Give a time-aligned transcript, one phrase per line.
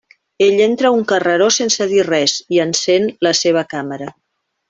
[0.43, 4.09] Ell entra a un carreró sense dir res i encén la seva càmera.